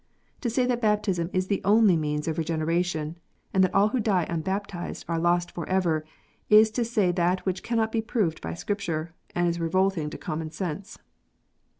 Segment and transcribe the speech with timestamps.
[0.41, 3.19] To say that baptism is the only means of regeneration,
[3.53, 6.03] and that all who die unbaptized are lost for ever,
[6.49, 10.49] is to say that which cannot be proved by Scripture, and is revolting to common
[10.49, 10.97] sense.